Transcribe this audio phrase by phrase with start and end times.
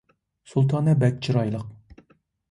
[0.53, 2.09] سۇلتانە بەك چىرايلىق